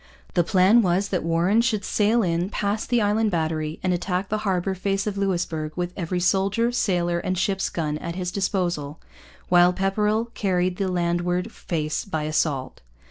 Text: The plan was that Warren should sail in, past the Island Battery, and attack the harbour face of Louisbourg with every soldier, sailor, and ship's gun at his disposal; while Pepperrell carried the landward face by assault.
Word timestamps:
The 0.33 0.43
plan 0.43 0.81
was 0.81 1.09
that 1.09 1.21
Warren 1.21 1.61
should 1.61 1.85
sail 1.85 2.23
in, 2.23 2.49
past 2.49 2.89
the 2.89 3.03
Island 3.03 3.29
Battery, 3.29 3.79
and 3.83 3.93
attack 3.93 4.29
the 4.29 4.39
harbour 4.39 4.73
face 4.73 5.05
of 5.05 5.15
Louisbourg 5.15 5.73
with 5.75 5.93
every 5.95 6.19
soldier, 6.19 6.71
sailor, 6.71 7.19
and 7.19 7.37
ship's 7.37 7.69
gun 7.69 7.99
at 7.99 8.15
his 8.15 8.31
disposal; 8.31 8.99
while 9.49 9.73
Pepperrell 9.73 10.31
carried 10.33 10.77
the 10.77 10.87
landward 10.87 11.51
face 11.51 12.03
by 12.03 12.23
assault. 12.23 12.81